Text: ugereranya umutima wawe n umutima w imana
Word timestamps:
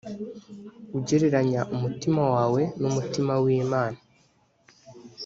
ugereranya 0.97 1.61
umutima 1.75 2.21
wawe 2.33 2.61
n 2.79 2.83
umutima 2.89 3.33
w 3.43 3.45
imana 3.61 3.99